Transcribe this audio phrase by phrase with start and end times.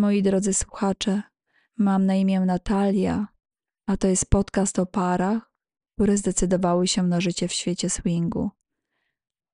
[0.00, 1.22] Moi drodzy słuchacze,
[1.76, 3.28] mam na imię Natalia,
[3.86, 5.50] a to jest podcast o parach,
[5.94, 8.50] które zdecydowały się na życie w świecie swingu.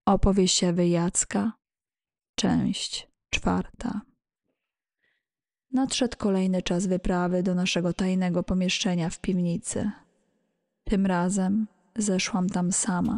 [0.05, 1.53] Opowieść Ewy Jacka,
[2.35, 4.01] część czwarta.
[5.73, 9.91] Nadszedł kolejny czas wyprawy do naszego tajnego pomieszczenia w piwnicy.
[10.85, 11.67] Tym razem
[11.97, 13.17] zeszłam tam sama.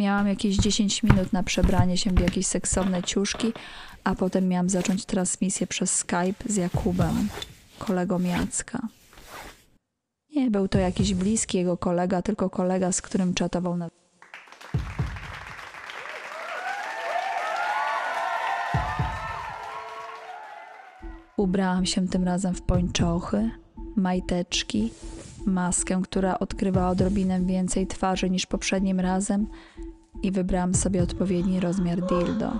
[0.00, 3.52] Miałam jakieś 10 minut na przebranie się w jakieś seksowne ciuszki,
[4.04, 7.28] a potem miałam zacząć transmisję przez Skype z Jakubem,
[7.78, 8.88] kolegą Jacka.
[10.36, 13.88] Nie był to jakiś bliski jego kolega, tylko kolega, z którym czatował na.
[21.36, 23.50] Ubrałam się tym razem w pończochy,
[23.96, 24.90] majteczki,
[25.46, 29.46] maskę, która odkrywała odrobinę więcej twarzy niż poprzednim razem
[30.22, 32.52] i wybrałam sobie odpowiedni rozmiar dildo.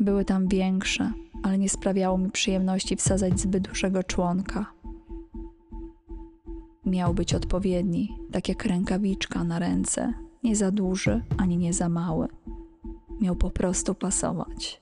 [0.00, 4.66] Były tam większe, ale nie sprawiało mi przyjemności wsadzać zbyt dużego członka.
[6.86, 12.28] Miał być odpowiedni, tak jak rękawiczka na ręce, nie za duży ani nie za mały.
[13.20, 14.80] Miał po prostu pasować.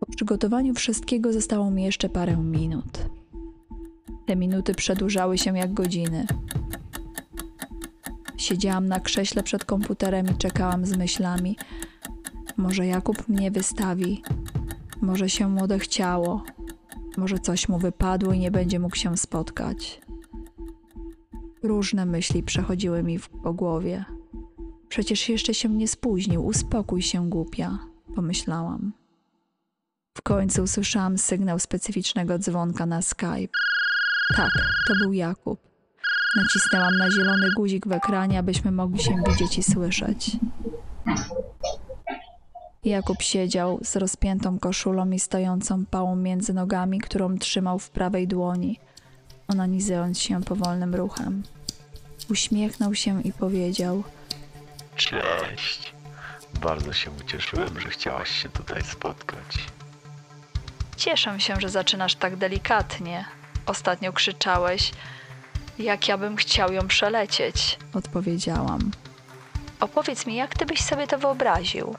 [0.00, 3.08] Po przygotowaniu wszystkiego zostało mi jeszcze parę minut.
[4.26, 6.26] Te minuty przedłużały się jak godziny.
[8.46, 11.56] Siedziałam na krześle przed komputerem i czekałam z myślami.
[12.56, 14.22] Może Jakub mnie wystawi,
[15.02, 16.42] może się mu odechciało,
[17.16, 20.00] może coś mu wypadło i nie będzie mógł się spotkać.
[21.62, 24.04] Różne myśli przechodziły mi w- po głowie.
[24.88, 27.78] Przecież jeszcze się nie spóźnił, uspokój się, głupia,
[28.14, 28.92] pomyślałam.
[30.16, 33.52] W końcu usłyszałam sygnał specyficznego dzwonka na Skype.
[34.36, 34.50] Tak,
[34.88, 35.60] to był Jakub.
[36.36, 40.30] Nacisnęłam na zielony guzik w ekranie, abyśmy mogli się widzieć i słyszeć.
[42.84, 48.80] Jakub siedział z rozpiętą koszulą i stojącą pałą między nogami, którą trzymał w prawej dłoni,
[49.48, 51.42] onanizując się powolnym ruchem.
[52.30, 54.02] Uśmiechnął się i powiedział:
[54.96, 55.92] Cześć.
[56.62, 59.66] Bardzo się ucieszyłem, że chciałaś się tutaj spotkać.
[60.96, 63.24] Cieszę się, że zaczynasz tak delikatnie.
[63.66, 64.92] Ostatnio krzyczałeś,
[65.78, 67.78] jak ja bym chciał ją przelecieć.
[67.94, 68.90] Odpowiedziałam.
[69.80, 71.94] Opowiedz mi, jak ty byś sobie to wyobraził?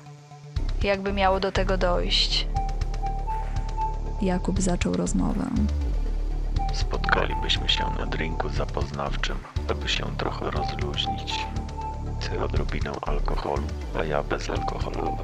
[0.83, 2.47] Jakby miało do tego dojść?
[4.21, 5.45] Jakub zaczął rozmowę.
[6.73, 9.37] Spotkalibyśmy się na drinku zapoznawczym,
[9.69, 11.45] aby się trochę rozluźnić.
[12.19, 13.67] Ty odrobiną alkoholu,
[13.99, 15.23] a ja bezalkoholowe.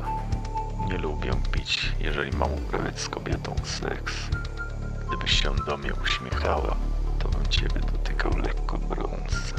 [0.88, 4.14] Nie lubię pić, jeżeli mam uprawiać z kobietą seks.
[5.08, 6.76] Gdybyś się do mnie uśmiechała,
[7.20, 7.82] to bym ciebie
[8.14, 9.56] dotykał lekko brązce.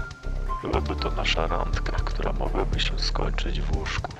[0.62, 4.12] Byłaby to nasza randka, która mogłaby się skończyć w łóżku.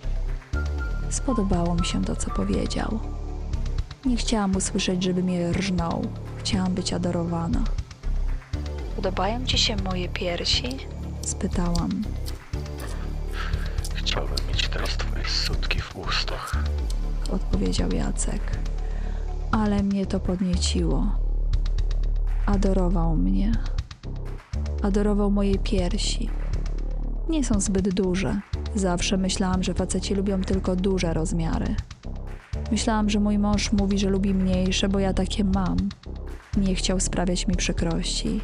[1.11, 3.01] Spodobało mi się to, co powiedział.
[4.05, 6.03] Nie chciałam usłyszeć, żeby mnie rżnął.
[6.39, 7.65] Chciałam być adorowana.
[8.97, 10.77] Podobają ci się moje piersi?
[11.21, 12.03] Spytałam.
[13.95, 16.57] Chciałbym mieć teraz twoje sutki w ustach.
[17.33, 18.59] odpowiedział Jacek.
[19.53, 21.07] Ale mnie to podnieciło.
[22.47, 23.53] Adorował mnie.
[24.85, 26.31] Adorował moje piersi.
[27.29, 28.41] Nie są zbyt duże.
[28.75, 31.75] Zawsze myślałam, że faceci lubią tylko duże rozmiary.
[32.71, 35.77] Myślałam, że mój mąż mówi, że lubi mniejsze, bo ja takie mam.
[36.57, 38.41] Nie chciał sprawiać mi przykrości.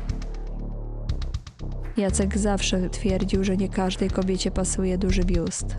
[1.96, 5.76] Jacek zawsze twierdził, że nie każdej kobiecie pasuje duży biust.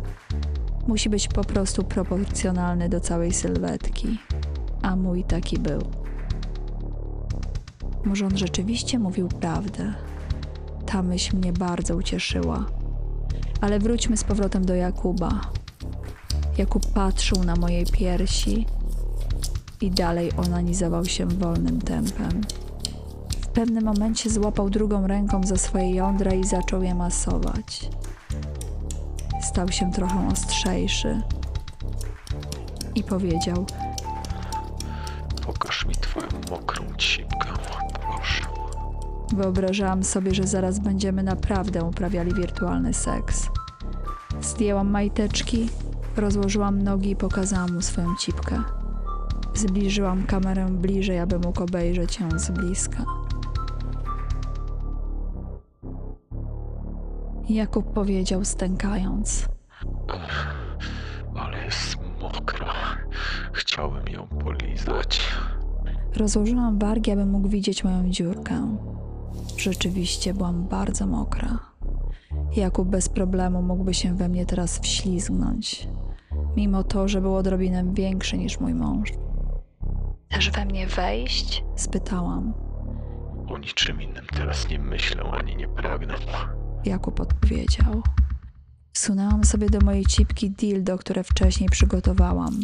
[0.88, 4.18] Musi być po prostu proporcjonalny do całej sylwetki.
[4.82, 5.82] A mój taki był.
[8.06, 9.94] Może on rzeczywiście mówił prawdę.
[10.92, 12.66] Ta myśl mnie bardzo ucieszyła.
[13.62, 15.42] Ale wróćmy z powrotem do Jakuba.
[16.58, 18.66] Jakub patrzył na moje piersi
[19.82, 22.42] i dalej onanizował się wolnym tempem.
[23.42, 27.90] W pewnym momencie złapał drugą ręką za swoje jądra i zaczął je masować.
[29.42, 31.22] Stał się trochę ostrzejszy
[32.96, 33.66] i powiedział:
[35.46, 37.71] Pokaż mi twoją mokrą cipkę.
[39.36, 43.50] Wyobrażałam sobie, że zaraz będziemy naprawdę uprawiali wirtualny seks.
[44.42, 45.70] Zdjęłam majteczki,
[46.18, 48.64] rozłożyłam nogi i pokazałam mu swoją cipkę.
[49.54, 53.06] Zbliżyłam kamerę bliżej, aby mógł obejrzeć ją z bliska.
[57.50, 59.46] Jakub powiedział, stękając.
[61.36, 62.74] Ale jest mokra.
[63.54, 65.22] Chciałbym ją polizać.
[66.16, 68.78] Rozłożyłam wargi, aby mógł widzieć moją dziurkę.
[69.62, 71.60] Rzeczywiście byłam bardzo mokra.
[72.56, 75.88] Jakub bez problemu mógłby się we mnie teraz wślizgnąć,
[76.56, 79.12] mimo to, że był odrobinę większy niż mój mąż.
[80.32, 81.64] Chcesz we mnie wejść?
[81.76, 82.54] spytałam.
[83.48, 86.14] O niczym innym teraz nie myślę ani nie pragnę.
[86.86, 88.02] Jakub odpowiedział.
[88.94, 92.60] Wsunęłam sobie do mojej cipki dildo, które wcześniej przygotowałam.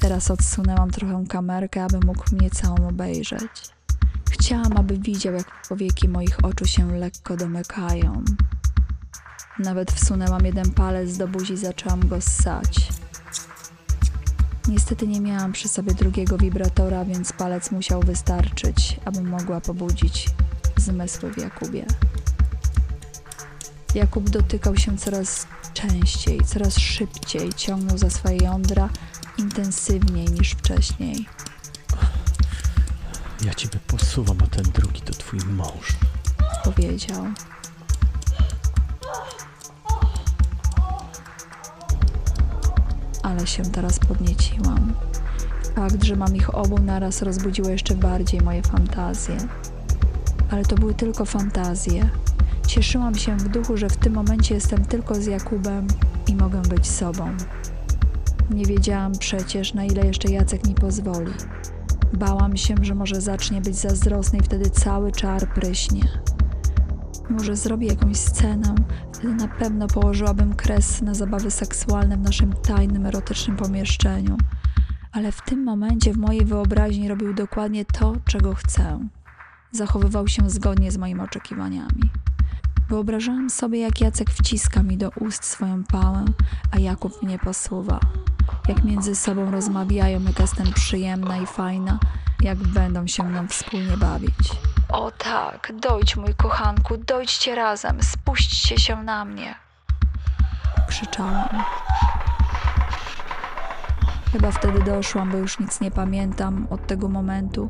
[0.00, 3.40] Teraz odsunęłam trochę kamerkę, aby mógł mnie całą obejrzeć.
[4.40, 8.24] Chciałam, aby widział, jak powieki moich oczu się lekko domykają.
[9.58, 12.88] Nawet wsunęłam jeden palec do buzi i zaczęłam go ssać.
[14.68, 20.30] Niestety nie miałam przy sobie drugiego wibratora, więc palec musiał wystarczyć, aby mogła pobudzić
[20.76, 21.86] zmysły w Jakubie.
[23.94, 28.88] Jakub dotykał się coraz częściej, coraz szybciej, ciągnął za swoje jądra
[29.38, 31.26] intensywniej niż wcześniej.
[33.44, 35.96] Ja ciebie posuwam, a ten drugi to twój mąż.
[36.64, 37.24] Powiedział.
[43.22, 44.92] Ale się teraz podnieciłam.
[45.74, 49.36] Fakt, że mam ich obu naraz rozbudziło jeszcze bardziej moje fantazje.
[50.50, 52.10] Ale to były tylko fantazje.
[52.66, 55.86] Cieszyłam się w duchu, że w tym momencie jestem tylko z Jakubem
[56.26, 57.36] i mogę być sobą.
[58.50, 61.32] Nie wiedziałam przecież, na ile jeszcze Jacek mi pozwoli.
[62.12, 66.02] Bałam się, że może zacznie być zazdrosny i wtedy cały czar pryśnie.
[67.30, 68.74] Może zrobię jakąś scenę,
[69.12, 74.36] wtedy na pewno położyłabym kres na zabawy seksualne w naszym tajnym, erotycznym pomieszczeniu.
[75.12, 79.08] Ale w tym momencie w mojej wyobraźni robił dokładnie to, czego chcę.
[79.72, 82.10] Zachowywał się zgodnie z moimi oczekiwaniami.
[82.88, 86.24] Wyobrażałam sobie, jak Jacek wciska mi do ust swoją pałę,
[86.70, 88.00] a Jakub mnie posuwa.
[88.68, 91.98] Jak między sobą rozmawiają, jak jestem przyjemna i fajna,
[92.40, 94.50] jak będą się mną wspólnie bawić.
[94.88, 99.54] O tak, dojdź mój kochanku, dojdźcie razem, spuśćcie się na mnie.
[100.88, 101.48] Krzyczałam.
[104.32, 107.68] Chyba wtedy doszłam, bo już nic nie pamiętam od tego momentu.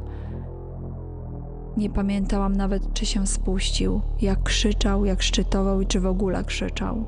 [1.77, 7.05] Nie pamiętałam nawet, czy się spuścił, jak krzyczał, jak szczytował i czy w ogóle krzyczał.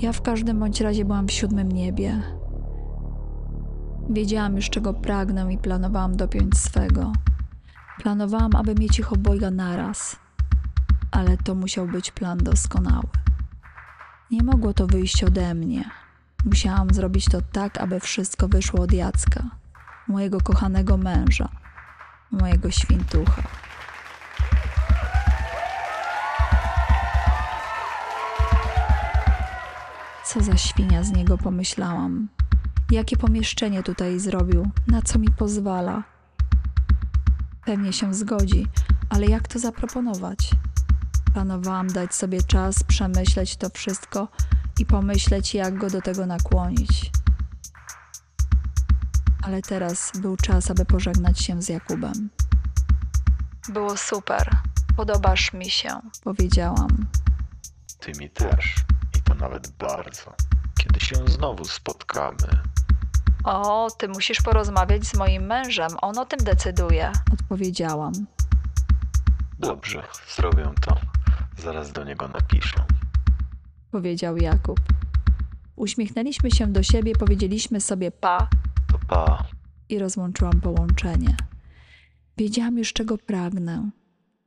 [0.00, 2.22] Ja w każdym bądź razie byłam w siódmym niebie.
[4.10, 7.12] Wiedziałam już, czego pragnę i planowałam dopiąć swego.
[8.02, 10.16] Planowałam, aby mieć ich obojga naraz,
[11.10, 13.08] ale to musiał być plan doskonały.
[14.30, 15.90] Nie mogło to wyjść ode mnie.
[16.44, 19.42] Musiałam zrobić to tak, aby wszystko wyszło od Jacka,
[20.08, 21.48] mojego kochanego męża,
[22.30, 23.42] mojego świntucha.
[30.24, 32.28] Co za świnia z niego pomyślałam.
[32.90, 36.02] Jakie pomieszczenie tutaj zrobił, na co mi pozwala.
[37.64, 38.66] Pewnie się zgodzi,
[39.10, 40.50] ale jak to zaproponować?
[41.32, 44.28] Planowałam dać sobie czas, przemyśleć to wszystko
[44.78, 47.10] i pomyśleć, jak go do tego nakłonić.
[49.42, 52.30] Ale teraz był czas, aby pożegnać się z Jakubem.
[53.68, 54.56] Było super.
[54.96, 55.90] Podobasz mi się,
[56.24, 57.06] powiedziałam.
[58.00, 58.74] Ty mi też.
[59.18, 60.34] I to nawet bardzo.
[60.78, 62.62] Kiedy się znowu spotkamy,
[63.44, 68.12] O, ty musisz porozmawiać z moim mężem, on o tym decyduje, odpowiedziałam.
[69.58, 70.02] dobrze,
[70.36, 70.96] zrobię to.
[71.58, 72.84] Zaraz do niego napiszę.
[73.90, 74.80] Powiedział Jakub.
[75.76, 78.48] Uśmiechnęliśmy się do siebie, powiedzieliśmy sobie pa
[78.92, 79.44] To pa.
[79.88, 81.36] i rozłączyłam połączenie.
[82.38, 83.90] Wiedziałam już, czego pragnę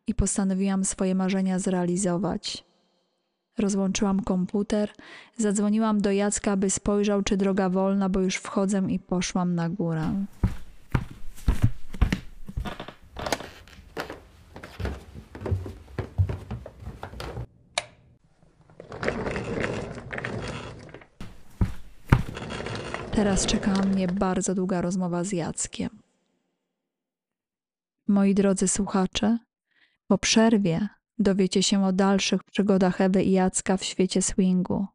[0.08, 2.64] i postanowiłam swoje marzenia zrealizować.
[3.58, 4.92] Rozłączyłam komputer,
[5.38, 10.26] zadzwoniłam do Jacka, aby spojrzał, czy droga wolna, bo już wchodzę i poszłam na górę.
[23.12, 25.90] Teraz czekała mnie bardzo długa rozmowa z Jackiem.
[28.08, 29.38] Moi drodzy słuchacze,
[30.08, 30.88] po przerwie
[31.20, 34.88] dowiecie się o dalszych przygodach Ewy i Jacka w świecie swingu.